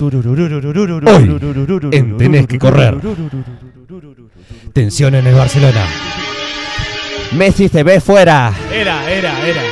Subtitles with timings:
[0.00, 1.38] Hoy,
[1.90, 2.96] en Tenés que correr.
[4.72, 5.84] Tensión en el Barcelona.
[7.32, 8.52] Messi se ve fuera.
[8.72, 9.62] Era, era, era.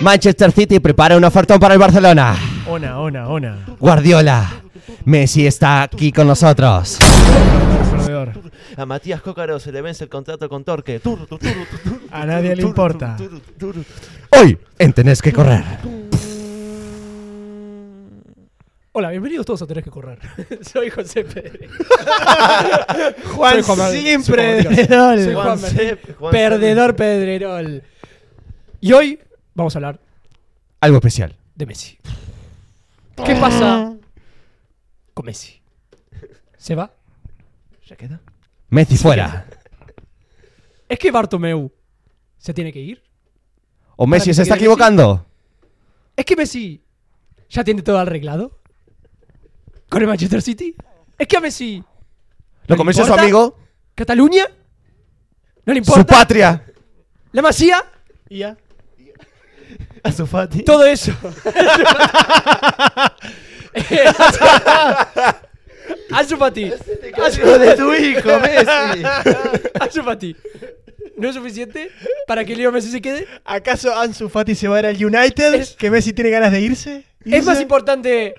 [0.00, 2.36] Manchester City prepara un ofertón para el Barcelona.
[2.66, 3.58] Ona, ona, ona.
[3.78, 4.50] Guardiola.
[5.04, 6.98] Messi está aquí con nosotros.
[8.76, 11.00] A Matías Cócaro se le vence el contrato con Torque.
[12.10, 13.16] A nadie le importa.
[14.30, 15.62] Hoy, en Tenés que correr.
[18.96, 20.20] Hola, bienvenidos todos a Tenés que correr.
[20.62, 21.68] Soy José Pérez.
[23.34, 24.86] Juan Soy Juan siempre soy Juan Matías.
[24.86, 25.18] perdedor.
[25.18, 27.82] Soy Juan Juan Cep, Juan Perdedor Pedrerol.
[28.80, 29.18] Y hoy
[29.54, 30.00] vamos a hablar
[30.80, 31.34] Algo especial.
[31.56, 31.98] de Messi.
[33.26, 33.96] ¿Qué pasa
[35.12, 35.60] con Messi?
[36.56, 36.92] ¿Se va?
[37.86, 38.20] ¿Ya queda?
[38.68, 39.46] Messi fuera.
[40.88, 41.72] ¿Es que Bartomeu
[42.38, 43.02] se tiene que ir?
[43.96, 44.64] ¿O Messi se está Messi.
[44.66, 45.26] equivocando?
[46.14, 46.80] ¿Es que Messi
[47.48, 48.60] ya tiene todo arreglado?
[49.88, 50.74] ¿Con el Manchester City?
[51.18, 51.82] ¿Es que a Messi
[52.66, 53.58] ¿Lo convenció su amigo?
[53.94, 54.44] ¿Cataluña?
[55.66, 56.18] ¿No le ¿Su importa?
[56.18, 56.64] patria?
[57.32, 57.84] ¿La Masía?
[58.28, 58.56] Y ya.
[60.02, 60.62] A su Fati.
[60.62, 61.12] Todo eso.
[66.10, 66.64] Ansu Fati.
[66.64, 69.02] Hijo de tu hijo, Messi.
[69.80, 70.36] Ansu Fati.
[71.16, 71.90] ¿No es suficiente
[72.26, 73.26] para que Leo Messi se quede?
[73.44, 75.54] ¿Acaso Ansu Fati se va a ir al United?
[75.54, 77.04] Es- ¿Que Messi tiene ganas de irse?
[77.24, 77.38] ¿Irse?
[77.38, 78.34] ¿Es más importante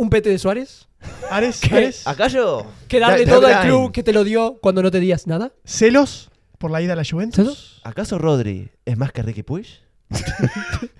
[0.00, 0.88] un pete de Suárez
[1.30, 1.60] ¿Ares?
[1.60, 1.74] ¿Qué?
[1.76, 2.06] ¿Ares?
[2.06, 2.66] ¿Acá yo?
[2.88, 5.52] que darle Da- todo al club que te lo dio cuando no te días nada?
[5.64, 7.36] ¿Celos por la ida a la Juventus?
[7.36, 7.80] ¿Celos?
[7.84, 9.66] ¿Acaso Rodri es más que Ricky Puig?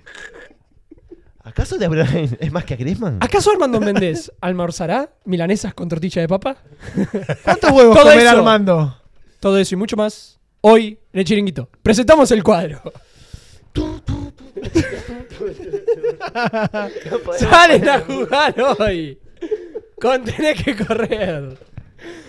[1.42, 3.16] ¿Acaso De Bruyne es más que Griezmann?
[3.20, 6.56] ¿Acaso Armando Méndez almorzará milanesas con tortilla de papa?
[7.44, 8.30] ¿Cuántos huevos Todo comer eso.
[8.30, 8.96] Armando?
[9.40, 11.68] Todo eso y mucho más hoy en el chiringuito.
[11.82, 12.80] Presentamos el cuadro.
[17.38, 19.18] Salen a jugar hoy.
[20.00, 21.56] Con tenés que correr.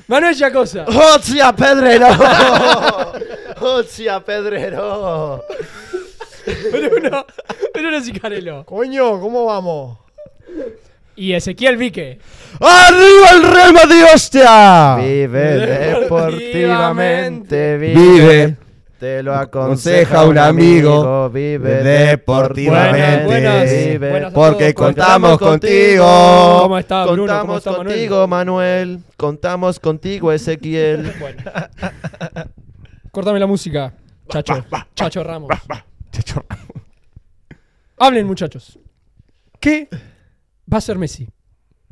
[0.08, 0.86] Manuel Yacosa.
[0.88, 2.08] ¡Hostia, Pedrero!
[3.62, 5.44] ¡Hostia, Pedrero!
[6.72, 7.26] Bruno,
[7.74, 8.66] Bruno Sicarello.
[8.66, 10.00] Coño, ¿cómo vamos?
[11.16, 12.20] Y Ezequiel Vique.
[12.60, 14.96] ¡Arriba el Real Madrid, hostia!
[14.98, 15.40] Vive
[16.00, 18.58] Deportivamente, deportivamente, Vive.
[19.02, 21.28] Te lo Aconseja un amigo.
[21.32, 23.26] Vive Deportivamente.
[23.26, 24.10] Buenas, Vive.
[24.12, 26.60] buenas a Porque contamos contigo.
[26.62, 27.40] ¿Cómo está, Bruno?
[27.40, 27.88] ¿Cómo Contamos está, Manuel?
[27.88, 29.00] contigo, Manuel.
[29.18, 31.14] Contamos contigo, Ezequiel.
[31.20, 31.42] Bueno.
[33.12, 33.92] Córtame la música.
[34.30, 34.64] Chacho.
[34.94, 35.50] Chacho Ramos.
[36.12, 36.46] Chacho.
[37.98, 38.78] Hablen, muchachos.
[39.60, 41.28] ¿Qué va a hacer Messi?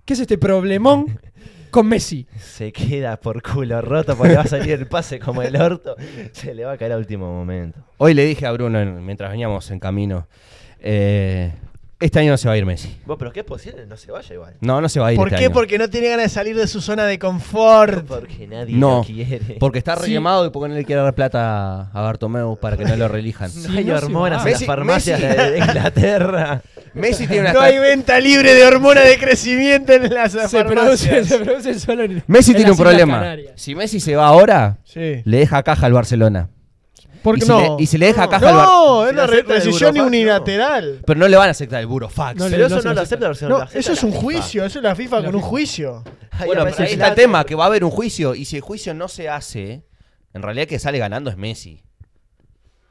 [0.05, 1.19] ¿Qué es este problemón
[1.69, 2.25] con Messi?
[2.39, 5.95] Se queda por culo roto porque va a salir el pase como el orto.
[6.31, 7.79] Se le va a caer a último momento.
[7.97, 10.27] Hoy le dije a Bruno en- mientras veníamos en camino.
[10.81, 11.51] eh,
[11.99, 12.97] este año no se va a ir Messi.
[13.05, 14.53] Vos, pero qué es posible, no se vaya igual.
[14.61, 15.45] No, no se va a ir ¿Por este qué?
[15.47, 15.53] año.
[15.53, 18.05] Porque no tiene ganas de salir de su zona de confort.
[18.07, 19.57] Porque nadie No, lo quiere.
[19.59, 20.03] Porque está Sí.
[20.03, 23.51] rellamado y porque no le quiere dar plata a Bartomeu para que no lo relijan.
[23.67, 26.61] no hay hormonas en las farmacias Messi- de Inglaterra.
[26.93, 30.63] Messi tiene una No hay venta libre de hormonas de crecimiento en las Se se
[30.65, 33.13] produce solo en Messi en tiene un las Islas problema.
[33.19, 33.53] Canarias.
[33.55, 35.21] Si Messi se va ahora, Sí.
[35.23, 36.49] le deja caja al Barcelona.
[37.21, 37.77] ¿Por Y si, no?
[37.77, 38.65] le, y si le deja caja al Barcelona.
[38.87, 40.99] no, es una re- decisión unilateral.
[41.05, 42.37] Pero no le van a aceptar el burofax.
[42.39, 43.27] No le- Pero eso se no lo lo acepta.
[43.27, 43.65] acepta Barcelona.
[43.73, 44.23] No, eso es la un FIFA.
[44.23, 46.03] juicio, eso es la FIFA La con un juicio.
[46.31, 48.35] Ahí Bueno, aparece ahí está el tema, que va a haber un juicio.
[48.35, 49.83] Y si el juicio no se hace,
[50.33, 51.83] en realidad el que sale ganando es Messi.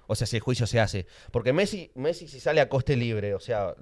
[0.09, 1.07] O sea, si el juicio se hace.
[1.31, 3.75] Porque Messi, Messi si sale a coste libre, o sea,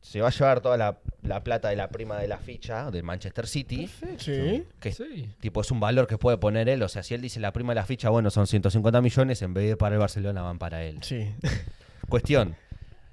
[0.00, 3.02] se va a llevar toda la, la plata de la prima de la ficha del
[3.02, 3.90] Manchester City.
[4.18, 4.64] Sí.
[4.78, 5.28] Que Sí.
[5.40, 6.82] tipo es un valor que puede poner él.
[6.82, 9.52] O sea, si él dice la prima de la ficha, bueno, son 150 millones, en
[9.54, 10.98] vez de para el Barcelona van para él.
[11.02, 11.34] Sí.
[12.08, 12.56] Cuestión.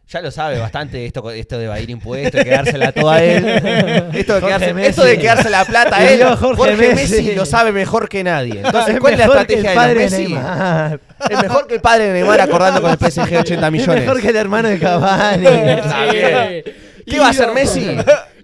[0.09, 3.45] Ya lo sabe bastante esto, esto de evadir impuestos y quedársela toda a él.
[4.13, 4.89] Esto de, quedarse, Messi.
[4.89, 6.23] esto de quedarse la plata a él.
[6.23, 7.15] Jorge Jorge, Messi.
[7.15, 7.35] Messi.
[7.35, 8.61] lo sabe mejor que nadie.
[8.63, 10.33] Entonces, Es ¿cuál es la que el estrategia de padre los de Messi?
[10.33, 10.99] Neymar.
[11.29, 14.01] Es mejor que el padre de Neymar acordando con el PSG 80 Es millones.
[14.05, 15.45] mejor que el hermano de Cavani.
[15.47, 16.63] Está bien.
[17.05, 17.97] ¿Qué va a hacer Messi?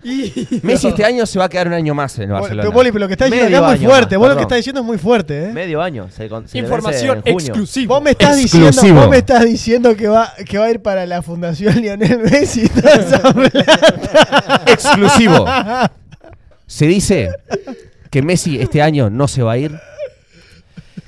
[0.04, 2.62] Y- Messi este año se va a quedar un año más en el Barcelona.
[2.64, 4.16] Pero, Poli, pero lo que está diciendo Medio acá es muy año fuerte.
[4.16, 4.42] más, Vos lo que perdón.
[4.44, 5.54] estás diciendo es muy fuerte, ¿eh?
[5.54, 6.10] Medio año.
[6.10, 7.48] Se, con- se le Información vence en junio.
[7.48, 7.96] exclusiva.
[7.96, 8.68] Vos me estás Exclusivo.
[8.68, 12.20] diciendo, vos me estás diciendo que va, que va a ir para la Fundación Lionel
[12.20, 14.64] Messi toda esa plata.
[14.68, 15.46] Exclusivo.
[16.68, 17.30] Se dice
[18.10, 19.72] que Messi este año no se va a ir.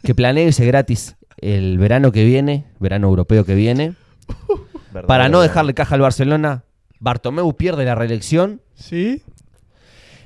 [0.03, 3.93] Que planea irse gratis el verano que viene, verano europeo que viene.
[4.93, 6.63] Verdad, Para no dejarle caja al Barcelona,
[6.99, 8.61] Bartomeu pierde la reelección.
[8.75, 9.21] ¿Sí?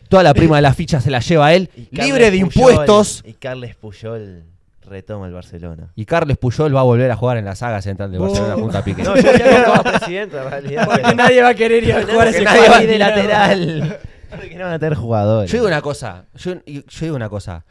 [0.10, 2.42] Toda la prima de la ficha se la lleva él, Y Carles libre de Puyol-
[2.42, 3.24] impuestos.
[3.26, 4.44] Y Carles Puyol
[4.88, 5.92] retoma el Barcelona.
[5.96, 8.24] Y Carles Puyol va a volver a jugar en la saga central de Oh.
[8.24, 9.04] Barcelona junto a Piqué.
[9.04, 10.86] No, yo ya no presidente en realidad.
[10.86, 12.88] Porque pero- nadie va a querer ir a jugar Porque ese nadie va a cuadro.
[12.92, 14.00] de lateral.
[14.32, 15.52] Porque no van a tener jugadores.
[15.52, 17.66] Yo digo una cosa, yo, yo digo una cosa.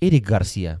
[0.00, 0.80] Eric García,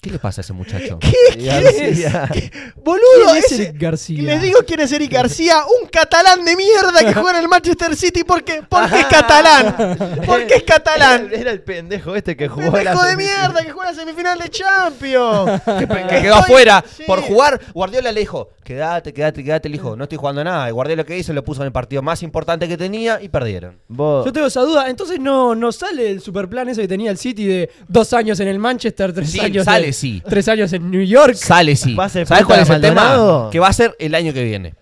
[0.00, 0.98] ¿qué le pasa a ese muchacho?
[1.00, 1.12] ¿Qué?
[1.44, 2.28] García.
[2.76, 3.00] Boludo,
[3.32, 4.22] ¿Quién es ese- Eric García?
[4.22, 7.96] Les digo quién es Eric García, un catalán de mierda que juega en el Manchester
[7.96, 9.74] City porque, porque es catalán.
[10.26, 11.26] Porque es catalán.
[11.30, 13.40] Era, era el pendejo este que jugó la Pendejo de semifinal.
[13.52, 15.62] mierda que juega la semifinal de Champions.
[15.64, 17.02] que, que Estoy- quedó afuera sí.
[17.06, 17.60] por jugar.
[17.74, 19.68] Guardiola le dijo, quédate, quédate, quédate.
[19.68, 20.68] Le dijo, no estoy jugando nada.
[20.68, 23.28] Y Guardiola lo que hizo, lo puso en el partido más importante que tenía y
[23.28, 23.78] perdieron.
[23.88, 24.90] Vos, Yo tengo esa duda.
[24.90, 28.48] Entonces no, no sale el superplan ese que tenía el City de dos años en
[28.48, 30.22] el Manchester, tres Sí, años sale, en, sí.
[30.28, 31.34] tres años en New York.
[31.34, 31.94] Sale, sí.
[31.94, 33.02] ¿Va a ser ¿Sabes cuál es el de tema?
[33.04, 33.50] Maldonado?
[33.50, 34.74] Que va a ser el año que viene.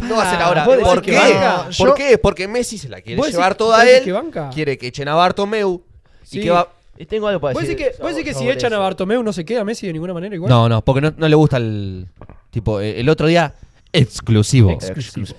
[0.00, 0.64] No va a ser Ah, ahora.
[0.64, 1.16] ¿vos decís ¿Por que qué?
[1.18, 1.64] banca?
[1.76, 2.18] ¿Por Yo- qué?
[2.18, 4.04] Porque Messi se la quiere ¿Vos decís- llevar vos toda a decís él.
[4.04, 4.50] que banca?
[4.54, 5.82] Quiere que echen a Bartomeu.
[6.22, 6.38] Sí.
[6.40, 6.68] Y que va...
[6.96, 7.76] Y tengo algo para ¿Vos decir.
[7.76, 8.82] decís que, vos decís que si sobre echan a eso.
[8.82, 10.48] Bartomeu no se queda Messi de ninguna manera igual?
[10.48, 12.06] No, no, porque no, no le gusta el...
[12.54, 13.52] Tipo, eh, el otro día...
[13.92, 14.70] Exclusivo.
[14.70, 15.26] Exclusivo.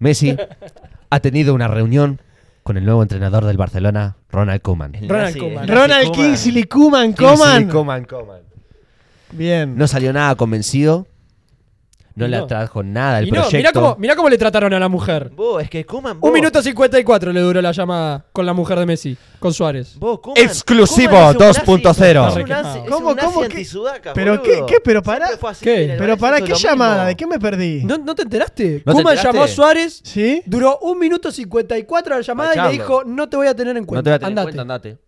[0.00, 0.36] Messi
[1.10, 2.20] ha tenido una reunión
[2.64, 4.96] con el nuevo entrenador del Barcelona, Ronald Koeman.
[4.96, 5.68] El Ronald nazi- Koeman.
[5.68, 6.26] Ronald Koeman.
[6.30, 6.64] Kingsley.
[6.64, 7.70] Coman, Coman.
[9.30, 9.78] Bien.
[9.78, 11.06] No salió nada convencido.
[12.16, 12.46] No, le no.
[12.46, 13.56] trajo nada del Y no, proyecto.
[13.58, 15.30] mirá cómo, mirá cómo le trataron a la mujer.
[15.36, 16.16] Vos, es que Koeman.
[16.20, 19.98] Un minuto 54 le duró la llamada con la mujer de Messi, con Suárez.
[19.98, 22.22] Vos, Koeman- Exclusivo Koeman es un 2.0.
[22.22, 23.46] nazi, Es un nazi, es ¿Cómo, un nazi cómo, qué?
[23.46, 24.66] antisudaca, Pero boludo.
[24.66, 25.84] qué, qué, pero para, Siempre fue así, ¿Qué?
[25.84, 27.06] en el pero Valencia para hizo qué lo llamada, mismo.
[27.08, 27.84] ¿de qué me perdí?
[27.84, 28.82] ¿No, no te enteraste?
[28.86, 29.26] ¿No te enteraste?
[29.28, 30.42] llamó a Suárez, ¿Sí?
[30.46, 33.82] duró un minuto 54 la llamada y le dijo, no te voy a tener en
[33.82, 34.02] No cuenta.
[34.04, 34.56] te voy a tener en andate.
[34.56, 35.05] cuenta, andate.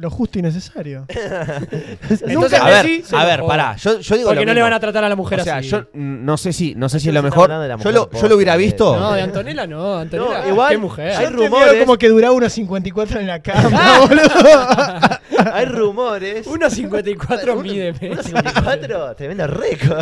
[0.00, 1.04] Lo justo y necesario.
[1.10, 3.48] Entonces a ver, Messi se a ver, enojó.
[3.48, 3.76] pará.
[3.76, 4.64] Yo, yo digo Porque lo no le mismo.
[4.64, 5.68] van a tratar a la mujer O sea, así.
[5.68, 7.42] yo mm, no sé si, no sé si es lo mejor.
[7.52, 8.98] hablando de la Yo mujer lo, yo lo hubiera visto.
[8.98, 10.40] No, de Antonella no, Antonella.
[10.40, 11.10] No, igual- qué mujer.
[11.16, 11.80] Hay Yo te veo rumores.
[11.84, 15.50] como que duraba unos 54 en la cama, boludo.
[15.52, 16.46] Hay rumores.
[16.46, 18.32] 1.54 mide Messi.
[18.32, 19.98] 1.54, tremendo récord.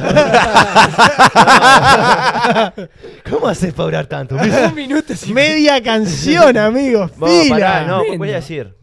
[3.31, 4.37] ¿Cómo haces para durar tanto?
[4.37, 7.11] Un minuto y Media canción, amigos.
[7.17, 7.57] Vamos, Fila.
[7.57, 8.78] pará, no, voy a decir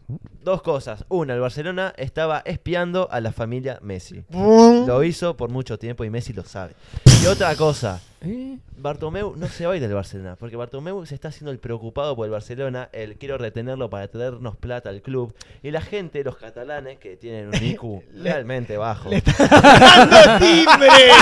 [0.46, 1.04] dos cosas.
[1.08, 4.24] Una, el Barcelona estaba espiando a la familia Messi.
[4.30, 6.74] Lo hizo por mucho tiempo y Messi lo sabe.
[7.20, 8.58] Y otra cosa, ¿Eh?
[8.78, 12.14] Bartomeu no se va a ir del Barcelona, porque Bartomeu se está haciendo el preocupado
[12.16, 15.34] por el Barcelona, el quiero retenerlo para traernos plata al club.
[15.62, 19.10] Y la gente, los catalanes, que tienen un IQ realmente bajo.
[19.10, 21.12] Le está tocando timbre.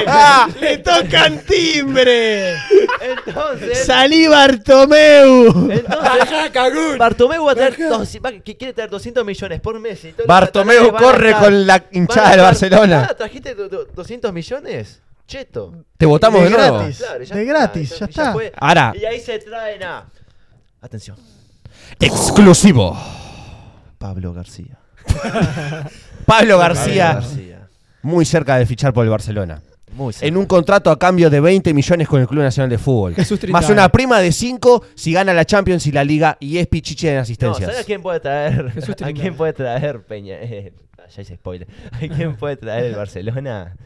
[0.60, 2.54] Le tocan timbre.
[3.00, 5.70] Entonces, Salí Bartomeu.
[5.70, 6.98] entonces.
[6.98, 9.74] Bartomeu va a traer dos- va- que quiere traer 200 millones por.
[9.74, 13.08] Entonces, los Bartomeu a corre estar- con la a hinchada del Barcelona.
[13.10, 15.00] "Ah, ¿Trajiste do- do- 200 millones?
[15.26, 15.84] Cheto.
[15.96, 16.76] Te votamos de, De nuevo.
[16.78, 16.98] gratis.
[16.98, 18.32] Claro, ya De está, gratis, ya está.
[18.32, 18.52] fue.
[18.56, 20.04] Ahora, Y ahí se traen a.
[20.80, 21.16] Atención,
[22.00, 22.96] exclusivo.
[23.98, 24.78] Pablo García.
[26.26, 27.68] Pablo García, García.
[28.02, 29.62] muy cerca de fichar por el Barcelona.
[29.92, 30.26] Muy cerca.
[30.26, 33.14] En un contrato a cambio de 20 millones con el Club Nacional de Fútbol.
[33.16, 33.40] Jesús.
[33.48, 37.08] Más una prima de 5 si gana la Champions y la Liga y es pichiche
[37.10, 37.64] en No, asistencias.
[37.70, 38.70] ¿sabes a quién puede traer?
[38.72, 40.36] Jesús ¿A quién puede traer Peña?
[40.40, 40.72] Eh,
[41.14, 41.68] ya hice spoiler.
[41.92, 43.76] ¿A quién puede traer el Barcelona?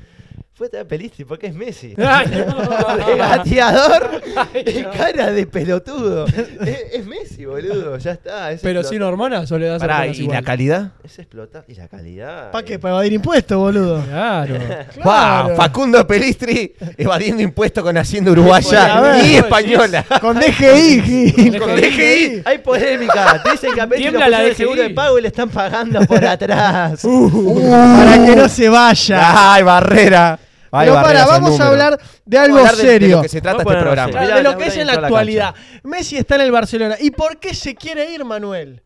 [0.59, 1.95] Puede traer Pelistri porque es Messi.
[2.05, 2.97] Ay, no.
[3.07, 4.11] Regateador
[4.53, 4.91] Ay, y no.
[4.91, 6.27] cara de pelotudo.
[6.27, 7.97] es, es Messi, boludo.
[7.99, 8.51] Ya está.
[8.51, 10.37] Es Pero explota- sin hormonas o le das Pará, hormonas ¿y igual?
[10.37, 10.93] la calidad?
[11.05, 11.65] Es explotar.
[11.69, 12.51] Y la calidad.
[12.51, 12.65] ¿Para eh.
[12.67, 12.79] qué?
[12.81, 14.03] Para evadir impuestos, boludo.
[14.05, 14.57] Claro.
[15.01, 15.55] Claro.
[15.55, 20.05] Facundo Pelistri evadiendo impuestos con Hacienda A Uruguaya ver, y Española.
[20.21, 21.01] Con DGI.
[21.03, 21.59] Gil.
[21.61, 22.43] Con DGI.
[22.45, 23.41] Hay polémica.
[23.45, 24.57] Te dicen que a Messi lo Tiembla la pusieron el DGI.
[24.57, 27.01] seguro de pago y le están pagando por atrás.
[27.03, 29.55] Para que no se vaya.
[29.55, 30.39] ¡Ay, Barrera!
[30.71, 33.17] Pero para, vamos a hablar de algo hablar de- de serio.
[33.17, 34.21] lo que se trata este programa.
[34.21, 35.55] de lo que es en la actualidad.
[35.83, 36.97] Messi está en el Barcelona.
[37.01, 38.83] ¿Y por qué se quiere ir, Manuel?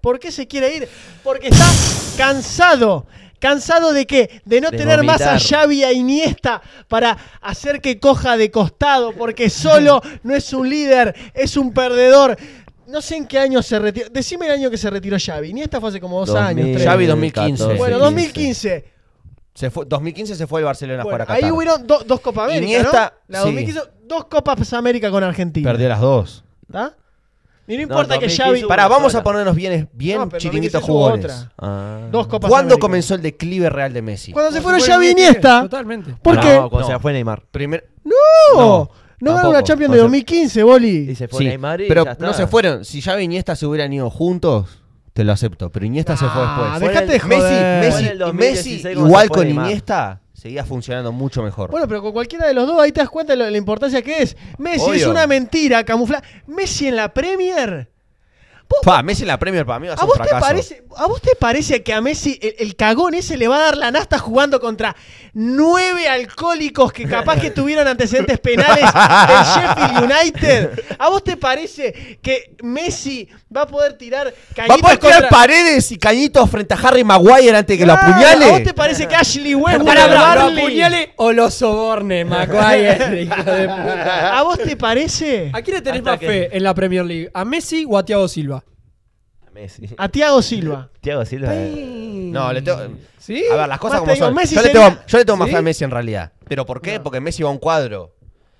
[0.00, 0.88] ¿Por qué se quiere ir?
[1.24, 1.64] Porque está
[2.16, 3.06] cansado.
[3.38, 4.40] ¿Cansado de qué?
[4.44, 5.38] De no De tener más a.
[5.38, 11.14] Xavi a Iniesta para hacer que coja de costado, porque solo no es un líder,
[11.34, 12.36] es un perdedor.
[12.86, 14.08] No sé en qué año se retiró.
[14.10, 15.50] Decime el año que se retiró Xavi.
[15.50, 16.68] Iniesta fue hace como dos años.
[16.72, 16.84] tres.
[16.84, 17.74] Xavi 2015.
[17.74, 18.84] Bueno, 2015.
[19.56, 19.60] 2015.
[19.60, 21.52] Se fue, 2015 se fue el Barcelona a Bueno, jugar a ahí Qatar.
[21.56, 23.32] hubieron do- dos Copas América, Iniesta, ¿no?
[23.32, 23.44] La sí.
[23.46, 25.70] 2015, dos Copas América con Argentina.
[25.70, 26.44] Perdió las dos.
[26.66, 26.94] ¿Está?
[27.68, 28.62] Y no No, importa que 2015 Xavi...
[28.68, 31.46] Pará, vamos a ponernos bien, bien No, pero chiquititos 2016 hubo jugones.
[31.58, 31.98] Ah.
[32.12, 32.80] Dos Copas ¿Cuándo América.
[32.80, 34.32] comenzó el declive real de Messi?
[34.32, 35.62] Cuando se Cuando fueron fue Xavi y Iniesta.
[35.62, 36.14] Totalmente.
[36.22, 36.54] ¿Por no, qué?
[36.56, 36.86] cuando No.
[36.86, 37.42] se fue Neymar.
[37.50, 38.12] Primer, No,
[38.54, 41.10] No, no ganó la Champions de O sea, 2015, Boli.
[41.10, 42.26] Y se fue sí, Neymar y pero ya está.
[42.26, 42.84] no se fueron.
[42.84, 44.78] Si Xavi y Iniesta se hubieran ido juntos,
[45.16, 45.70] te lo acepto.
[45.70, 46.78] Pero Iniesta se fue Ah, después.
[46.78, 47.80] Fue dejate de Messi, joder.
[47.80, 49.48] Messi, Fue en el y 2016 Messi cuando igual con.
[49.48, 51.70] Iniesta, seguía funcionando mucho mejor.
[51.70, 54.02] Bueno, pero con cualquiera de los dos ahí te das cuenta de lo- la importancia
[54.02, 54.36] que es.
[54.58, 56.22] Messi es una mentira camuflada.
[56.46, 57.90] Messi en la Premier.
[58.82, 60.84] Pa, Messi en la Premier para mí va a ¿A ser un vos, te parece,
[60.96, 63.76] ¿A vos te parece que a Messi el, el cagón ese le va a dar
[63.76, 64.96] la nasta jugando contra
[65.34, 70.84] nueve alcohólicos que capaz que tuvieron antecedentes penales del Sheffield United?
[70.98, 75.20] ¿A vos te parece que Messi va a poder tirar Va a cañitos poder tirar
[75.22, 75.28] contra...
[75.38, 78.44] paredes y cañitos frente a Harry Maguire antes de que lo apuñale.
[78.46, 83.22] ¿A vos te parece que Ashley pará, ¿Lo apuñale o lo soborne, Maguire?
[83.22, 84.38] hijo de puta?
[84.38, 85.50] ¿A vos te parece?
[85.52, 87.30] ¿A quién le tenés Hasta más que- fe en la Premier League?
[87.32, 88.64] ¿A Messi o a Thiago Silva?
[89.52, 89.88] Messi.
[89.96, 90.90] A Thiago Silva.
[91.00, 91.48] Thiago Silva.
[91.54, 92.78] eh, No, le tengo.
[93.18, 93.42] ¿Sí?
[93.50, 94.34] A ver, las cosas Más como te digo, son.
[94.34, 95.52] Messi yo, le tengo, yo le tengo más ¿Sí?
[95.52, 96.32] fe a Messi en realidad.
[96.46, 97.00] ¿Pero por qué?
[97.00, 98.15] Porque Messi va a un cuadro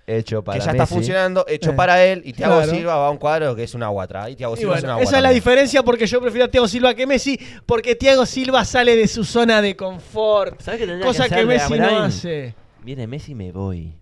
[0.08, 0.94] Hecho para que ya está Messi.
[0.94, 1.74] funcionando, hecho Eh.
[1.74, 2.70] para él, y Thiago Claro.
[2.70, 4.30] Silva va a un cuadro que es una guatra.
[4.30, 5.18] Y Thiago Y Silva es una esa guatra.
[5.18, 7.36] es la diferencia porque yo prefiero a Thiago Silva que Messi,
[7.66, 10.60] porque Thiago Silva sale de su zona de confort.
[10.60, 12.54] ¿Sabes qué tendría Cosa que que, Messi no hace.
[12.84, 13.94] Viene Messi y me voy.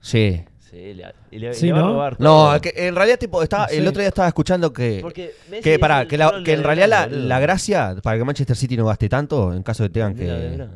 [0.00, 0.44] Sí.
[0.70, 2.52] Sí, le, le, Sí, le va a ¿no?
[2.54, 5.00] No, que en realidad, tipo, estaba, el otro día estaba escuchando que.
[5.02, 8.56] Porque Messi Que, pará, que, la- que en realidad la, la gracia para que Manchester
[8.56, 10.66] City no gaste tanto, en caso de que tengan que.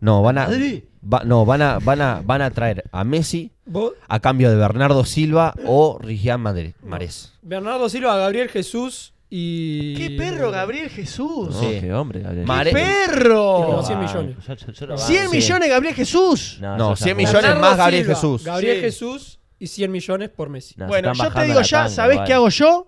[0.00, 0.46] No, van a.
[0.48, 0.82] Madrid.
[1.02, 3.92] Va- no, van a, van a, van a traer a Messi ¿Vos?
[4.08, 5.98] a cambio de Bernardo Silva o
[6.38, 7.32] Madre- Marés.
[7.42, 9.94] Bernardo Silva, Gabriel Jesús y.
[9.94, 11.48] ¡Qué perro, Gabriel Jesús!
[11.54, 11.78] No, Sí.
[11.80, 12.46] qué hombre, Gabriel.
[12.46, 13.82] Mare- ¡Qué Como perro!
[13.84, 14.36] 100 millones.
[14.46, 15.06] Yo- yo- yo lo banco.
[15.06, 16.58] 100 millones, Gabriel Jesús.
[16.60, 17.16] No, No, yo 100 tampoco.
[17.16, 18.44] millones Bernardo más Gabriel Silva, Jesús.
[18.44, 18.80] Gabriel Sí.
[18.82, 20.74] Jesús y 100 millones por Messi.
[20.78, 22.86] No, bueno, yo te digo ya, tanga, ¿sabés qué hago yo?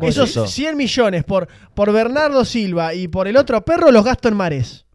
[0.00, 0.46] ¿Qué Esos es eso?
[0.46, 4.86] 100 millones por, por Bernardo Silva y por el otro perro los gasto en Mares.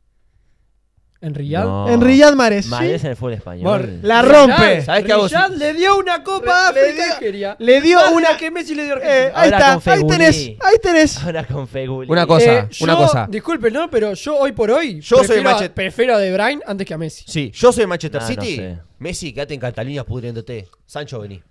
[1.20, 1.66] ¿En Riyadh?
[1.66, 1.90] No.
[1.90, 2.68] En Riyad Mares.
[2.68, 3.64] Mares en el fútbol español.
[3.64, 4.82] Bueno, La rompe.
[4.84, 5.28] ¿Sabés qué hago?
[5.28, 7.56] Riyadh le dio una Copa Le- le África Nigeria.
[7.60, 9.18] le dio una- la que Messi le dio a Argentina.
[9.28, 10.18] Eh, ahí Ahora está, con ahí Feguli.
[10.18, 11.24] tenés, ahí tenés.
[11.24, 12.12] Ahora con Feguli.
[12.12, 13.28] Una cosa, Eh, una yo- cosa.
[13.30, 13.90] Disculpen, ¿no?
[13.90, 16.86] Pero yo hoy por hoy Yo soy prefiero, a- Manchester- prefiero a De Bruyne antes
[16.88, 17.24] que a Messi.
[17.28, 18.56] Sí, yo soy Manchester no City.
[18.58, 18.78] sé.
[19.00, 20.68] Messi, quédate en Cataluña pudriéndote.
[20.86, 21.42] Sancho, vení.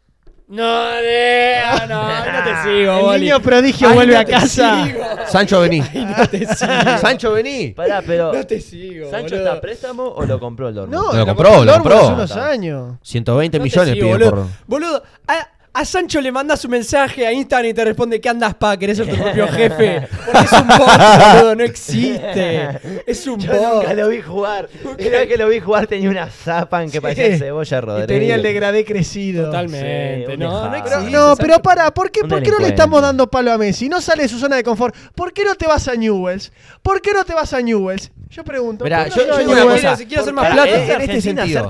[0.49, 1.57] No, de,
[1.89, 3.21] no, no, te sigo, El Boli.
[3.25, 4.85] niño prodigio Ahí vuelve no a te casa.
[4.85, 5.01] sigo.
[5.27, 5.81] Sancho, vení.
[5.81, 6.99] No te sigo.
[7.01, 7.69] Sancho, vení.
[7.73, 8.33] Pará, pero.
[8.33, 9.11] No te sigo.
[9.11, 9.39] ¿Sancho boludo.
[9.49, 11.03] está a préstamo o lo compró el Dortmund?
[11.03, 11.99] No, Lo lo compró, compró lo compró.
[11.99, 12.95] hace unos Ah, años.
[13.03, 14.31] 120 No te millones sigo, piden boludo.
[14.31, 14.67] por.
[14.69, 18.55] Boludo, a, a Sancho le mandas un mensaje a Instagram y te responde ¿Qué andas
[18.55, 18.77] pa?
[18.79, 20.09] ¿Querés ser tu propio jefe?
[20.25, 22.71] Porque es un bot, boludo, no existe.
[23.07, 23.75] Es un Yo bot.
[23.83, 24.69] nunca lo vi jugar.
[24.83, 28.07] Cada vez que lo vi jugar tenía una zapan que parecía cebolla Y Rodríguez.
[28.07, 29.47] tenía el degradé crecido.
[29.47, 30.27] Totalmente.
[30.31, 30.75] Sí, no, no dejado.
[30.77, 30.97] existe.
[31.01, 31.43] Pero, no, Sancho.
[31.43, 33.89] pero para, ¿por qué, ¿por qué no le estamos dando palo a Messi?
[33.89, 34.95] No sale de su zona de confort.
[35.15, 36.53] ¿Por qué no te vas a Newells?
[36.83, 38.11] ¿Por qué no te vas a Newells?
[38.29, 38.85] Yo pregunto.
[38.85, 39.97] Mirá, ¿por qué yo- yo digo una cosa.
[39.97, 40.71] Si quiere hacer más plata.
[40.71, 41.63] en- este sentido,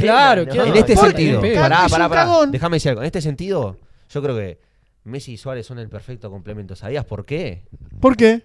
[0.00, 2.24] Claro, quiero- En este sentido, pará, pará, pará.
[2.52, 3.02] Déjame decir algo.
[3.02, 3.76] En este sentido,
[4.10, 4.58] yo creo que
[5.04, 6.74] Messi y Suárez son el perfecto complemento.
[6.76, 7.64] ¿Sabías por qué?
[8.00, 8.42] ¿Por qué?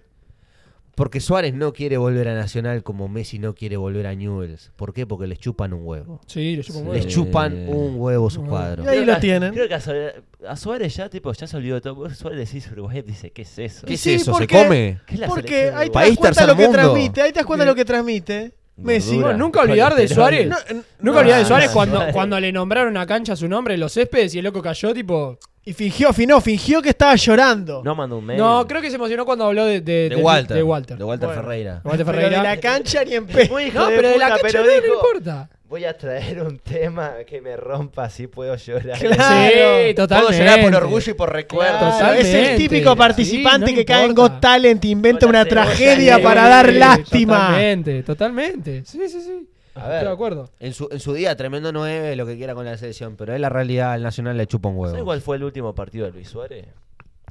[0.94, 4.70] Porque Suárez no quiere volver a Nacional como Messi no quiere volver a Newells.
[4.76, 5.06] ¿Por qué?
[5.06, 6.20] Porque les chupan un huevo.
[6.26, 7.08] Sí, le chupo un Les huevo.
[7.10, 8.86] chupan un huevo sus cuadros.
[8.86, 9.52] Y ahí Creo lo tienen.
[9.52, 10.14] Creo que a Suárez,
[10.48, 12.08] a Suárez ya, tipo, ya se olvidó de todo.
[12.10, 13.86] Suárez decís Uruguay, dice, ¿qué es eso?
[13.86, 14.30] ¿Qué es Sí, eso?
[14.32, 15.00] ¿por ¿Se come?
[15.06, 17.22] ¿Qué es la Porque ahí te das cuenta lo que transmite.
[17.22, 18.52] Ahí te das cuenta lo que transmite.
[18.76, 19.10] Messi.
[19.10, 19.26] Gordura.
[19.28, 20.48] Bueno, nunca olvidar de Suárez.
[20.48, 22.14] No, eh, Nunca olvidar de Suárez no, cuando, Suárez.
[22.14, 25.38] cuando le nombraron una cancha a su nombre, los céspedes, y el loco cayó, tipo.
[25.66, 27.82] Y fingió, finó, fingió que estaba llorando.
[27.82, 28.38] No mandó un mail.
[28.38, 30.56] No, creo que se emocionó cuando habló de, de, De de- Walter.
[30.56, 30.98] de Walter.
[30.98, 31.42] De Walter Bueno.
[31.42, 31.80] Ferreira.
[31.84, 32.42] Walter Pero Ferreira.
[32.42, 33.48] la cancha ni en pe.
[33.48, 35.48] Muy hijo No, pero de la puta, cancha pero no, no dijo, importa.
[35.66, 38.98] Voy a traer un tema que me rompa, así puedo llorar.
[38.98, 39.88] Claro.
[39.88, 40.36] Sí, totalmente.
[40.36, 41.78] Puedo llorar por orgullo y por recuerdo.
[41.78, 42.42] Claro, Totalmente.
[42.42, 44.34] es el típico participante Sí, no que cae en importa.
[44.34, 47.38] Got Talent e inventa Con la una cebolla tragedia para dar Sí, lástima.
[47.38, 48.82] Totalmente, totalmente.
[48.84, 49.48] Sí, sí, sí.
[49.74, 49.94] A ver.
[49.98, 50.50] Estoy de acuerdo.
[50.60, 53.16] En su, en su día, tremendo 9, lo que quiera con la selección.
[53.16, 55.04] Pero es la realidad, al Nacional le chupa un ¿Sabes huevo.
[55.06, 56.66] cuál fue el último partido de Luis Suárez?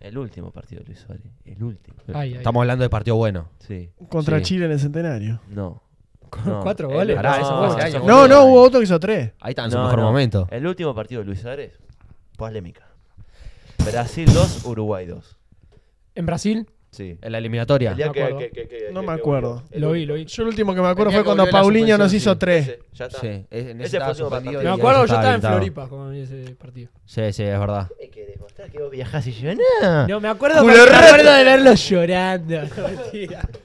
[0.01, 1.23] El último partido de Luis Suárez.
[1.45, 1.95] El último.
[2.13, 2.33] Ay, ay.
[2.35, 3.47] Estamos hablando de partido bueno.
[3.59, 3.89] Sí.
[4.09, 4.43] Contra Sí.
[4.45, 5.39] Chile en el centenario.
[5.50, 5.81] No.
[6.45, 6.62] No.
[6.62, 7.15] cuatro El- goles.
[7.15, 8.27] Pará, eso fue hace no, años, No, boludo.
[8.27, 9.31] no, hubo otro que hizo tres.
[9.39, 10.05] Ahí está en su No, mejor no.
[10.05, 10.47] momento.
[10.51, 11.79] El último partido de Luis Suárez.
[12.38, 12.88] Polémica.
[13.85, 15.38] Brasil 2, Uruguay 2.
[16.15, 17.17] En Brasil, Sí.
[17.21, 17.91] En la eliminatoria.
[17.91, 18.38] El día me que- acuerdo.
[18.39, 19.63] que- que- que- No que- me acuerdo.
[19.71, 20.25] lo vi, lo vi.
[20.25, 22.67] Yo el último que me acuerdo fue cuando Paulinho nos hizo tres.
[22.67, 23.19] Ese, ya está.
[23.19, 24.62] Sí, en ese Ese fue su partido.
[24.62, 25.41] Me acuerdo, yo estaba en.
[25.41, 26.91] Floripa cuando vi ese partido.
[27.05, 27.89] Sí, sí, es verdad.
[28.00, 30.07] Hay que demostrar que vos viajás y yo no.
[30.07, 32.62] No, me acuerdo, me acuerdo de verlo llorando.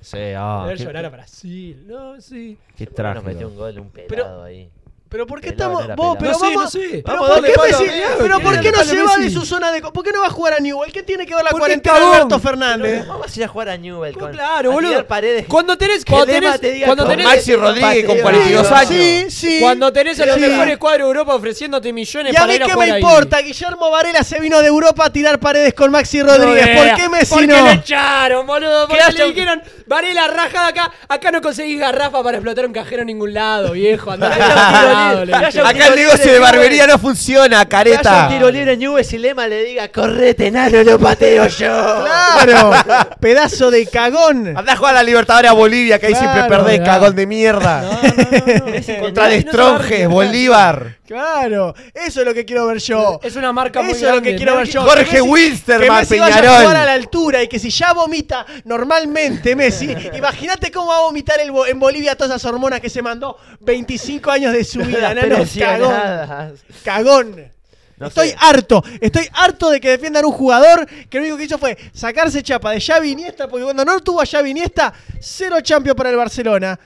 [0.01, 0.65] Sí, ah.
[0.67, 1.85] ver qué- llorar a Brasil.
[1.87, 2.57] No, sí.
[2.77, 3.27] Qué Nos trágico.
[3.27, 4.71] metió un gol, un pelado ahí.
[5.11, 5.87] Pero ¿por qué estamos.?
[5.97, 7.03] vos, pero No vamos, no sé.
[7.05, 9.17] Pero ¿por qué, palo, Messi- claro, pero ¿quién ¿por le qué no a se va
[9.17, 9.81] de su zona de.
[9.81, 10.93] ¿Por qué no va a jugar a Newell?
[10.93, 12.05] ¿Qué tiene que ver la Porque cuarentena de.
[12.05, 13.07] Alberto Fernández?
[13.07, 15.07] Vamos a ir a jugar a Newell con claro, a boludo.
[15.07, 15.47] paredes.
[15.49, 18.23] Cuando tenés, Que cuando tenés, te cuando tenés, Maxi Rodríguez con Pateo.
[18.23, 18.89] 42 años.
[18.91, 19.59] Sí, sí.
[19.63, 22.63] cuando tenés a los mejores cuadros de Europa ofreciéndote millones ¿Y a para mí ir
[22.63, 23.01] a qué jugar me ahí.
[23.03, 23.39] importa?
[23.41, 26.69] Guillermo Varela se vino de Europa a tirar paredes con Maxi Rodríguez.
[26.77, 27.65] ¿Por qué Messi Porque no?
[27.65, 28.87] lo echaron, boludo.
[28.87, 30.93] Porque le dijeron, Varela, raja de acá.
[31.09, 34.11] Acá no conseguís garrafa para explotar un cajero en ningún lado, viejo.
[34.11, 35.61] Andá Que haya un al tiro lado, libre, le que dije.
[35.61, 38.23] Acá el negocio de barbería no funciona, Que careta.
[38.25, 42.05] un tiro libre en Newell's y Lema le diga, correte, nano, lo pateo yo.
[42.05, 42.73] Claro,
[43.21, 44.57] pedazo de cagón.
[44.57, 47.83] Andá a jugar a la Libertadores a Bolivia, que ahí siempre perdés, cagón de mierda.
[47.83, 50.99] No, no, no, Contra tenía- de Stronges, Bolívar.
[51.09, 53.19] Claro, eso es lo que quiero ver yo.
[53.23, 54.83] Es una marca muy Eso es lo que quiero ver yo.
[54.83, 56.61] Jorge Que Messi- que Wilstermann, Messi vaya a Peñarol.
[56.65, 61.01] jugar a la altura y que si ya vomita normalmente Messi, imagínate cómo va a
[61.03, 65.15] vomitar el en Bolivia todas esas hormonas que se mandó 25 años de su vida,
[65.15, 66.55] nano, cagón,
[66.85, 67.53] cagón.
[67.99, 68.37] No estoy sé.
[68.39, 72.43] harto, estoy harto de que defiendan un jugador que lo único que hizo fue sacarse
[72.45, 76.17] chapa de Xavi Iniesta, porque cuando no tuvo a Xavi Iniesta, cero champion para el
[76.17, 76.79] Barcelona.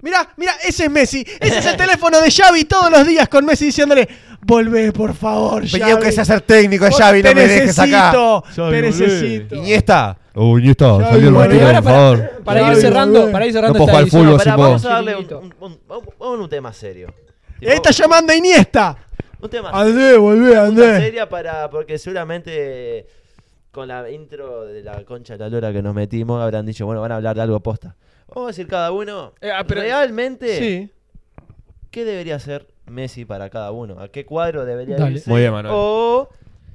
[0.00, 1.26] Mirá, mirá, ese es Messi.
[1.40, 4.08] Ese es el teléfono de Xavi todos los días con Messi diciéndole,
[4.42, 6.00] volvé por favor, Xavi.
[6.00, 8.12] que sea ser técnico de Xavi, no me dejes acá.
[8.12, 8.82] Xavi, Te volvé.
[8.82, 9.54] necesito.
[9.56, 10.16] Iniesta.
[10.34, 12.42] Oh, Iniesta, salió el ahora por para- favor.
[12.44, 13.32] Para ir cerrando, volvé.
[13.32, 14.38] para ir cerrando No puedo esta edición.
[14.38, 15.16] fútbol, vamos a darle
[16.20, 17.12] un, tema serio.
[17.60, 18.96] Ahí está llamando a Iniesta.
[19.40, 21.00] Un tema André, volvé, André.
[21.00, 23.06] seria para porque seguramente
[23.72, 27.00] con la intro de la concha de la lora que nos metimos habrán dicho bueno
[27.00, 27.94] van a hablar de algo posta
[28.28, 30.90] vamos a decir cada uno Eh, ah, pero- realmente Sí.
[31.90, 35.12] qué debería hacer Messi para cada uno a qué cuadro debería Dale.
[35.16, 35.74] irse Muy bien, Manuel.
[35.76, 36.28] o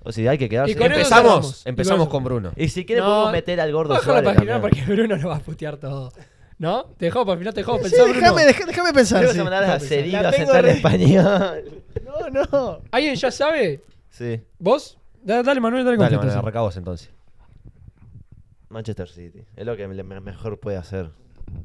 [0.06, 1.66] o si hay que quedarse Y con eso Empezamos, cerramos.
[1.66, 2.52] empezamos con con Bruno.
[2.56, 4.62] y si quiere No, podemos meter al gordo Suárez para final también.
[4.62, 6.12] porque Bruno lo va a putear todo.
[6.60, 6.84] ¿No?
[6.98, 8.20] Te dejamos para el final, te dejamos Sí, pensar, Bruno.
[8.22, 9.28] déjame, déjame, déjame pensar.
[9.28, 9.40] Sí.
[9.40, 12.80] a La Cedillo a tengo sentar re- en español No, no.
[12.92, 13.82] ¿Alguien ya sabe?
[14.10, 14.98] sí ¿Vos?
[15.24, 16.26] Da- Dale, Manuel, dale Dale, confianza.
[16.28, 17.10] Manuel, arranca vos entonces.
[18.70, 19.44] Manchester City.
[19.56, 21.10] Es lo que me- me- mejor puede hacer.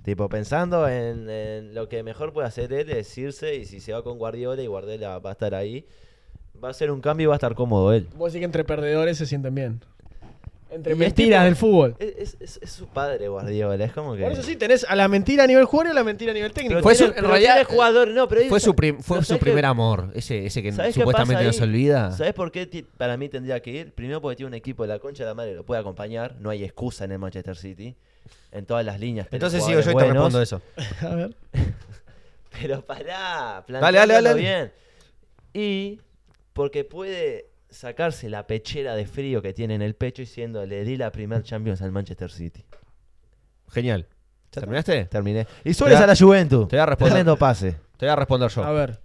[0.05, 3.93] Tipo, pensando en, en lo que mejor puede hacer él es irse y si se
[3.93, 5.85] va con Guardiola y Guardiola va a estar ahí,
[6.63, 8.09] va a ser un cambio y va a estar cómodo él.
[8.17, 9.81] Vos decís que entre perdedores se sienten bien.
[10.71, 11.97] Entre Y mentiras tipo- del fútbol.
[11.99, 14.23] Es, es- es- su padre Guardiola, es como que...
[14.25, 16.35] Por eso sí, tenés a la mentira a nivel jugador y a la mentira a
[16.35, 16.75] nivel técnico.
[16.75, 19.25] Pero Fue tiene- su- en realidad, tiene jugador, no, pero Fue su, prim- fue su
[19.25, 22.13] ¿sabes primer qué- amor, ese, ese que ¿sabes qué supuestamente no se olvida.
[22.13, 23.93] ¿Sabes por qué para mí tendría que ir?
[23.93, 26.37] Primero porque tiene un equipo de la concha de la madre que lo puede acompañar,
[26.39, 27.97] no hay excusa en el Manchester City.
[28.51, 29.29] En todas las líneas.
[29.31, 30.63] Entonces sigo yo y te respondo eso.
[31.03, 31.37] A ver.
[32.61, 34.73] Pero pará, Dale, dale, dale, bien.
[35.53, 36.01] Y
[36.53, 40.97] porque puede sacarse la pechera de frío que tiene en el pecho diciendo le di
[40.97, 42.65] la primer Champions al Manchester City.
[43.69, 44.07] Genial.
[44.51, 45.05] ¿Terminaste?
[45.05, 45.47] Terminé.
[45.65, 46.69] Y Te a la Juventus.
[46.69, 47.13] te voy a responder.
[47.13, 47.73] Tremendo pase.
[47.97, 48.65] Te voy a responder yo.
[48.65, 48.99] A ver.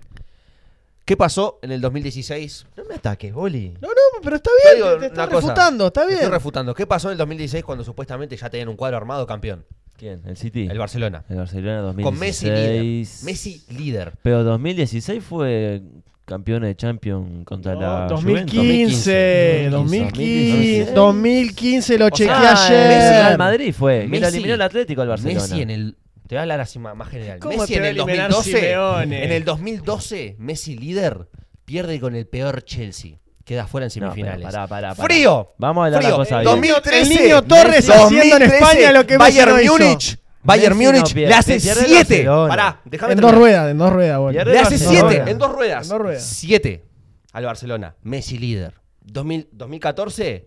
[1.06, 2.66] ¿Qué pasó en el 2016?
[2.78, 3.74] No me ataques, Boli.
[3.82, 4.86] No, no, pero está Te bien.
[4.88, 5.48] digo Te, te una cosa.
[5.48, 6.20] refutando, está Te bien.
[6.20, 6.74] Estoy refutando.
[6.74, 9.66] ¿Qué pasó en el 2016 cuando supuestamente ya tenían un cuadro armado campeón?
[9.98, 10.22] ¿Quién?
[10.26, 10.68] ¿El City?
[10.72, 11.24] El Barcelona.
[11.30, 12.04] El Barcelona 2016.
[12.06, 13.26] Con Messi líder.
[13.26, 14.14] Messi líder.
[14.24, 15.82] Pero 2016 fue
[16.26, 22.18] campeón de Champions contra No, la 2015, 2015, 2015 lo Juventus.
[22.20, 23.22] chequeé Messi ayer.
[23.26, 24.00] al Madrid fue.
[24.10, 25.42] Que lo Messi- eliminó el Atlético al Barcelona.
[25.42, 25.96] Messi en el.
[26.34, 27.38] Te voy a hablar así más, más general.
[27.38, 28.60] ¿Cómo Messi te en el eliminar 2012.
[28.60, 29.24] Simeone?
[29.26, 31.30] En el 2012, Messi líder
[31.64, 33.20] pierde con el peor Chelsea.
[33.46, 34.44] Queda fuera en No, semifinales.
[34.44, 35.06] pará, pará, pará.
[35.08, 35.54] ¡Frío!
[35.60, 36.62] Vamos a hablar la cosa El bien.
[36.62, 39.62] niño- 2013, el niño Torres Messi, haciendo en 2013, España lo que Messi Bayern no
[39.62, 39.74] hizo.
[39.78, 40.20] Múnich.
[40.42, 42.16] Bayern Messi no Múnich pierde, le hace pierde el 7.
[42.16, 42.50] Barcelona.
[42.50, 44.44] Pará, déjame En dos ruedas, en dos ruedas, boludo.
[44.46, 45.10] Le hace Barcelona.
[45.12, 45.84] 7 en dos ruedas.
[45.84, 46.24] En dos ruedas.
[46.26, 46.84] 7
[47.32, 47.96] al Barcelona.
[48.02, 48.74] Messi líder.
[49.02, 50.46] 2000 2014,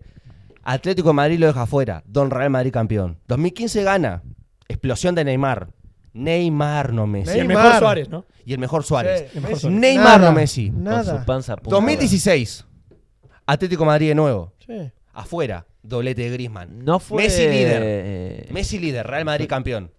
[0.65, 2.03] Atlético de Madrid lo deja fuera.
[2.05, 3.19] Don Real Madrid campeón.
[3.29, 4.21] 2015 gana.
[4.69, 5.69] Explosión de Neymar.
[6.17, 7.37] Neymar no Messi.
[7.37, 8.25] Y el mejor Suárez, ¿no?
[8.45, 9.19] Y el mejor Suárez.
[9.19, 9.61] Sí, El mejor Messi.
[9.61, 9.79] Suárez.
[9.79, 10.71] Neymar Nada, no Messi.
[10.71, 11.69] Con su panza punta.
[11.75, 12.65] 2016,
[13.45, 14.53] Atlético Madrid de nuevo.
[14.65, 14.91] Sí.
[15.13, 15.65] Afuera.
[15.81, 16.83] Doblete de Griezmann.
[16.83, 17.23] No fue...
[17.23, 17.81] Messi líder.
[17.85, 19.07] eh, Messi líder.
[19.07, 19.91] Real Madrid campeón.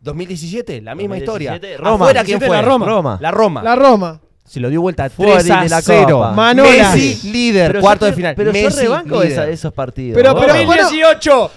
[0.00, 1.76] 2017, la misma 2017, historia.
[1.78, 2.04] Roma.
[2.04, 2.56] Afuera, ¿quién 2017 fue?
[2.56, 2.86] la Roma.
[2.86, 3.18] Roma.
[3.20, 3.62] La Roma.
[3.62, 4.20] La Roma.
[4.44, 6.06] Se lo dio vuelta Fuera 3 a de la 0.
[6.10, 6.32] Copa.
[6.32, 6.94] Manolas.
[6.94, 8.34] Messi líder, Pero cuarto yo de final.
[8.36, 10.16] Pero yo Messi rebanco esa- esos partidos.
[10.16, 11.50] Pero- pero- 2018.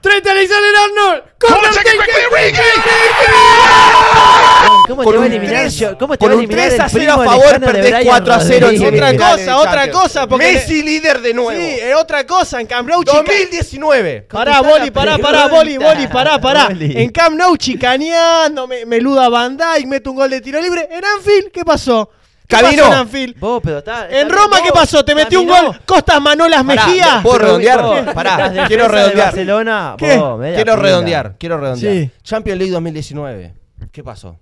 [0.00, 1.22] 30 Alexander Arnold.
[1.40, 1.70] Corner
[4.88, 6.42] ¿Cómo Con te va a un eliminar, 3 yo- cómo te con va a un
[6.44, 9.12] eliminar 3 a el 0 primo a favor, perdés Brian 4 a 0 en Rodríguez?
[9.14, 11.50] Otra cosa, otra cosa, porque- Messi líder de nuevo.
[11.60, 12.60] Sí, otra cosa.
[12.60, 14.22] En Camp Nou, chica- 2019.
[14.22, 15.46] Pará, Boli, pará, pará.
[15.48, 16.68] Boli, Boli, pará, pará.
[16.80, 20.88] En Camp Nou, chicaneando, me, meluda Van Dijk, mete un gol de tiro libre.
[20.90, 22.10] En Anfield, ¿qué pasó?
[22.46, 22.84] ¿Qué Camino.
[22.84, 23.38] pasó en Anfield?
[23.38, 24.80] Vos, pero está, En está Roma, bien, ¿qué vos.
[24.80, 25.04] pasó?
[25.04, 25.68] ¿Te metió un Caminó.
[25.72, 27.20] gol Costas Manolas Mejía?
[27.22, 27.82] ¿puedo Pero redondear?
[27.82, 29.26] vos, Pará, quiero de redondear.
[29.26, 30.16] Barcelona, ¿Qué?
[30.16, 31.92] vos, Quiero redondear, quiero redondear.
[31.94, 32.10] Sí.
[32.22, 33.52] Champions League 2019.
[33.92, 34.38] ¿Qué pasó?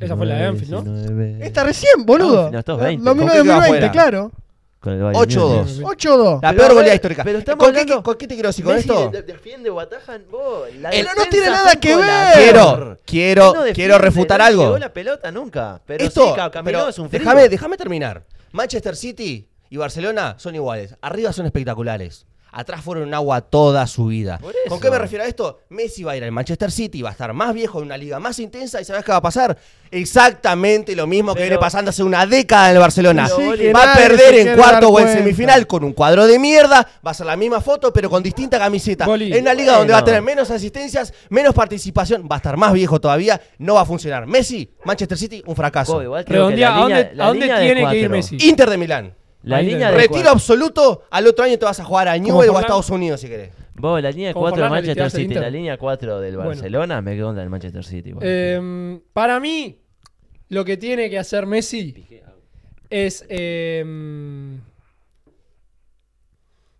[0.00, 0.82] Esa fue la de Anfield, ¿no?
[0.82, 1.38] 19.
[1.46, 2.50] Esta recién, boludo.
[2.50, 3.04] No, estos 20.
[3.04, 3.92] 2009, ¿Con qué quedó 2020, afuera?
[3.92, 4.32] claro.
[4.80, 5.80] Con el Bayern 8-2.
[5.80, 5.80] Múnich.
[5.80, 6.42] 8-2.
[6.42, 7.24] La Pero peor goleada histórica.
[7.24, 9.10] pero estamos ¿Con, qué, hablando- ¿Con qué te quiero decir con Messi esto?
[9.10, 10.68] de- defiende Watahan, vos.
[10.80, 12.34] La Pero no defensa tiene fue nada que ver.
[12.34, 14.62] Quiero, quiero, No defiende, quiero refutar no algo.
[14.64, 15.80] llegó la pelota nunca.
[15.86, 17.18] Pero Esto, sí, ca- caminó, pero es un frío.
[17.20, 18.22] déjame, déjame terminar.
[18.52, 20.94] Manchester City y Barcelona son iguales.
[21.00, 22.26] Arriba son espectaculares.
[22.52, 24.40] Atrás fueron un agua toda su vida.
[24.68, 25.60] ¿Con qué me refiero a esto?
[25.68, 28.18] Messi va a ir al Manchester City, va a estar más viejo en una liga
[28.18, 29.58] más intensa y ¿sabes qué va a pasar?
[29.90, 33.28] Exactamente lo mismo que Pero- viene pasando hace una década en el Barcelona.
[33.36, 35.12] Pero, va a nadie se perder en quiere cuarto dar o en cuenta.
[35.12, 38.58] semifinal con un cuadro de mierda, va a ser la misma foto pero con distinta
[38.58, 39.04] camiseta.
[39.06, 39.32] Boli.
[39.34, 42.72] En una liga donde va a tener menos asistencias, menos participación, va a estar más
[42.72, 44.26] viejo todavía, no va a funcionar.
[44.26, 45.94] Messi, Manchester City, un fracaso.
[45.94, 47.74] Bo, igual creo que Redondea, la ¿a línea- dónde, la a dónde línea de tiene
[47.90, 48.16] que ir cuatro.
[48.16, 48.48] Messi?
[48.48, 49.14] Inter de Milán.
[49.46, 50.30] La línea de- Retiro cuatro.
[50.32, 52.60] absoluto, al otro año te vas a jugar a Newell o a.
[52.60, 53.50] Estados Unidos si querés.
[53.74, 56.36] Vos, la línea de Como 4 de Forlán, le Manchester City, la línea 4 del
[56.36, 56.50] Bueno.
[56.50, 58.12] Barcelona, me quedo con la del Manchester City.
[58.22, 59.78] Eh, para mí,
[60.48, 61.94] lo que tiene que hacer Messi
[62.90, 63.24] es.
[63.28, 63.84] eh,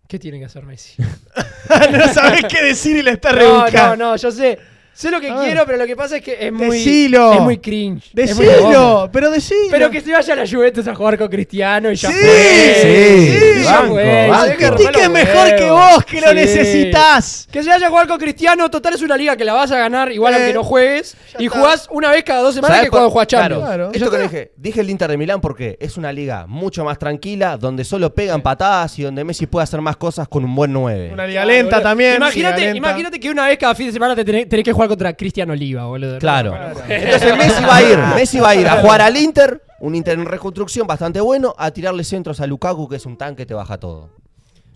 [0.07, 0.95] ¿Qué tiene que hacer Messi?
[1.91, 3.95] no sabés qué decir y le está No, rebuscando.
[3.97, 4.57] no, no, yo sé.
[4.97, 6.77] Sé lo que quiero, pero lo que pasa es que es muy.
[6.77, 7.33] Decilo.
[7.33, 8.09] Es muy cringe.
[8.15, 8.57] es muy goma.
[8.57, 9.59] Decilo, pero decilo.
[9.69, 12.75] Pero que se vaya a la Juventus a jugar con Cristiano y ya Sí, fue.
[12.81, 14.27] sí, Y ya fue.
[14.27, 15.09] banco.
[15.11, 16.35] Mejor que vos, que lo Sí.
[16.35, 17.47] necesitas.
[17.51, 19.77] Que se vaya a jugar con Cristiano, total es una liga que la vas a
[19.77, 21.15] ganar igual Eh, aunque no juegues.
[21.37, 21.59] Y está.
[21.59, 23.63] jugás una vez cada dos semanas ¿Sabés que cuando jugás Champions.
[23.63, 23.91] Claro, Claro.
[23.93, 27.57] esto que dije, dije el Inter de Milán porque es una liga mucho más tranquila,
[27.57, 31.11] donde solo pegan patadas y donde Messi puede hacer más cosas con un buen 9.
[31.13, 31.89] Una liga Claro, lenta boludo.
[31.89, 32.15] también.
[32.15, 32.77] Imagínate, liga lenta.
[32.89, 35.53] imagínate que una vez cada fin de semana te tenés, tenés que jugar contra Cristiano
[35.53, 36.19] Oliva, boludo.
[36.19, 36.55] Claro.
[36.87, 40.17] Entonces Messi va a ir, Messi va a ir a jugar al Inter, un Inter
[40.17, 43.77] en reconstrucción bastante bueno, a tirarle centros a Lukaku, que es un tanque, te baja
[43.77, 44.09] todo.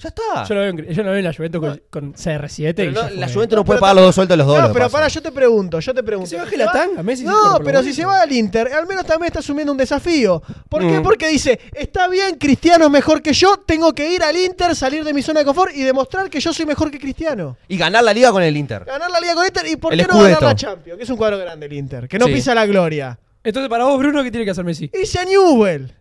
[0.01, 0.43] Ya está.
[0.45, 2.73] Yo lo veo en, yo lo veo en la Juventus con, con CR7.
[2.75, 3.29] Pero y no, ya la.
[3.31, 4.55] Juventus no puede pagar los dos sueldos de los dos.
[4.55, 4.97] No, lo que pero pasa.
[4.97, 6.29] para, yo te pregunto, yo te pregunto.
[6.31, 8.73] Que se baje la va- tanga, Messi se No, pero si se va al Inter,
[8.73, 10.41] al menos también está asumiendo un desafío.
[10.69, 10.99] ¿Por qué?
[10.99, 11.03] Mm.
[11.03, 15.03] Porque dice, está bien, Cristiano es mejor que yo, tengo que ir al Inter, salir
[15.03, 17.57] de mi zona de confort y demostrar que yo soy mejor que Cristiano.
[17.67, 18.85] Y ganar la liga con el Inter.
[18.85, 20.45] Ganar la Liga con Inter y por El qué no ganar Scudetto.
[20.45, 22.33] la Champions, que es un cuadro grande el Inter, que no Sí.
[22.33, 23.19] pisa la gloria.
[23.43, 24.89] Entonces, para vos, Bruno, ¿qué tiene que hacer Messi?
[24.93, 25.91] Irse a Newell.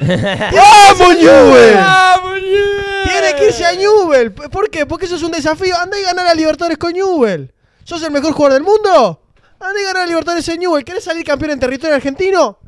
[0.00, 1.74] ¡Vamos, Newell!
[1.74, 2.95] ¡Vamos, yeah!
[3.08, 4.32] Tiene que irse a Newell.
[4.32, 4.86] ¿Por qué?
[4.86, 5.76] Porque eso es un desafío.
[5.76, 7.52] Anda y ganar a Libertadores con Newell.
[7.84, 9.22] ¿Sos el mejor jugador del mundo?
[9.60, 10.84] Anda y ganar a Libertadores en Newell.
[10.84, 12.58] ¿Querés salir campeón en territorio argentino?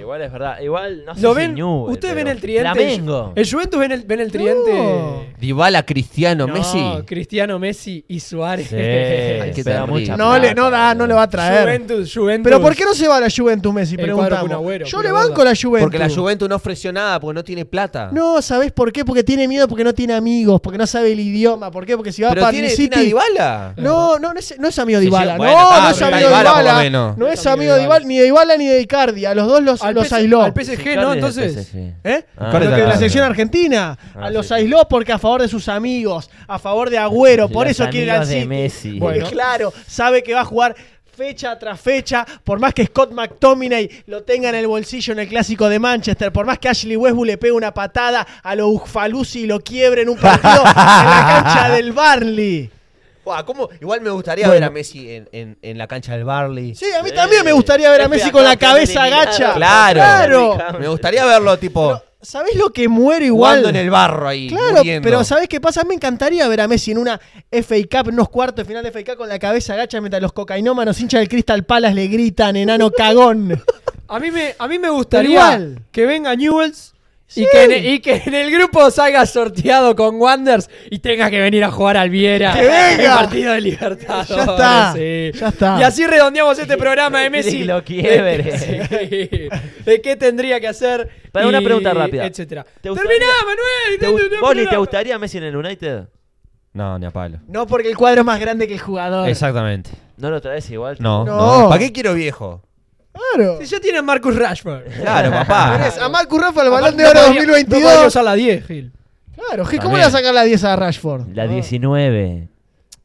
[0.00, 0.60] Igual es verdad.
[0.60, 1.54] Igual no sé ¿Lo si ven?
[1.54, 2.70] Newell, ¿Ustedes pero ven el tridente?
[2.72, 3.32] Flamengo.
[3.34, 4.72] ¿El Juventus ven el, ven el tridente?
[4.74, 5.22] No.
[5.38, 6.80] Dybala, Cristiano, No, Messi.
[7.06, 8.68] Cristiano, Messi y Suárez.
[8.68, 10.00] Sí, Ay, qué pega terrible.
[10.00, 11.62] mucha No, le, no da, no le va a traer.
[11.64, 12.44] Juventus, Juventus.
[12.44, 13.96] Pero ¿por qué no se va a la Juventus Messi?
[13.96, 14.50] Preguntamos.
[14.50, 15.82] Agüero, Yo le banco la Juventus.
[15.82, 18.10] Porque la Juventus no ofreció nada, porque no tiene plata.
[18.12, 19.04] No, ¿sabés por qué?
[19.04, 21.70] Porque tiene miedo, porque no tiene amigos, porque no sabe el idioma.
[21.70, 21.96] ¿Por qué?
[21.96, 23.06] Porque si va Pero para tiene, el tiene a City.
[23.08, 23.74] Dybala.
[23.76, 25.32] No, no, no es, no es amigo de Dybala.
[25.34, 26.90] sí, no, bueno, está, no es pero amigo de Dybala.
[26.90, 29.24] No No es amigo de Dybala, ni de Dybala ni de Icardi.
[29.24, 30.42] A los dos los, Al los aisló.
[30.42, 31.12] al PSG, ¿no?
[31.14, 31.74] Entonces.
[32.04, 32.24] ¿Eh?
[32.36, 32.94] Ah, lo que de la claro.
[32.94, 33.98] selección argentina.
[34.14, 34.54] Ah, a los sí.
[34.54, 38.10] aisló porque a favor de sus amigos, a favor de Agüero, por Los eso quiere
[38.10, 38.46] al City.
[38.46, 38.98] Messi.
[38.98, 40.74] Bueno, claro, sabe que va a jugar
[41.18, 45.28] fecha tras fecha, por más que Scott McTominay lo tenga en el bolsillo en el
[45.28, 49.40] clásico de Manchester, por más que Ashley Westwood le pegue una patada a lo Uffalusi
[49.40, 52.70] y lo quiebre en un partido en la cancha del Barnley.
[53.28, 53.68] Buah, ¿cómo?
[53.80, 54.60] Igual me gustaría Bueno.
[54.60, 56.74] ver a Messi en, en- en la cancha del Barley.
[56.74, 59.52] Sí, a mí también me gustaría ver a Messi con la cabeza agacha.
[59.54, 60.54] Claro.
[60.54, 60.78] Claro.
[60.80, 63.58] Me gustaría verlo tipo ¿Sabés lo que muero igual?
[63.60, 64.48] jugando en el barro ahí.
[64.48, 65.04] Claro, muriendo.
[65.04, 65.84] pero ¿sabés qué pasa?
[65.84, 67.20] Me encantaría ver a Messi en una
[67.52, 70.20] FA Cup, en unos cuartos de final de FA Cup con la cabeza agacha mientras
[70.22, 73.62] los cocainómanos hinchas del Crystal Palace le gritan, enano cagón.
[74.08, 75.82] A mí me, a mí me gustaría igual.
[75.92, 76.94] que venga Newells
[77.30, 77.42] Sí.
[77.42, 81.38] y, que en, y que en el grupo salga sorteado con Wanders y tenga que
[81.40, 82.54] venir a jugar al Viera.
[82.54, 82.92] ¡Que venga!
[83.02, 84.28] El partido de Libertadores.
[84.28, 85.38] Ya está, sí.
[85.38, 85.76] ya está.
[85.78, 87.58] Y así redondeamos este programa de Messi.
[87.58, 88.58] Y lo quiebre.
[88.58, 89.48] Sí.
[89.84, 91.08] De qué tendría que hacer.
[91.30, 92.24] Para una pregunta rápida.
[92.24, 92.64] Etcétera.
[92.80, 93.98] ¿Te gustaría- Terminá, Manuel.
[93.98, 94.78] ¿Te Te- gust- te- te- Boli, ¿te programa.
[94.78, 96.08] gustaría Messi en el United?
[96.72, 97.40] No, ni a palo.
[97.46, 99.28] No porque el cuadro es más grande que el jugador.
[99.28, 99.90] Exactamente.
[100.16, 100.96] ¿No lo traes igual?
[101.00, 101.62] No, No.
[101.62, 101.68] no.
[101.68, 102.62] ¿Para qué quiero viejo?
[103.12, 103.58] Claro.
[103.60, 104.84] Si ya tiene a Marcus Rashford.
[105.00, 105.72] Claro, papá.
[105.78, 108.06] Tenés a Marcus Rafa, el balón de oro podría- No podría 2022.
[108.06, 108.92] usar la 10, Gil.
[109.34, 111.28] Claro, Gil, ¿cómo le va a sacar la 10 a Rashford?
[111.34, 112.48] La 19.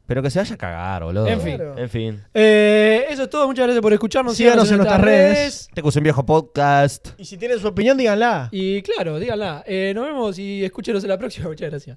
[0.06, 1.26] Pero que se vaya a cagar, boludo.
[1.26, 1.56] En fin.
[1.56, 1.78] Claro.
[1.78, 2.22] En fin.
[2.34, 3.46] Eh, eso es todo.
[3.46, 4.36] Muchas gracias por escucharnos.
[4.36, 5.68] Síganos en nuestras redes.
[5.72, 7.08] Te un viejo podcast.
[7.16, 8.48] Y si tienen su opinión, díganla.
[8.52, 9.64] Y claro, díganla.
[9.66, 11.48] Eh, nos vemos y escúchenos en la próxima.
[11.48, 11.96] Muchas gracias.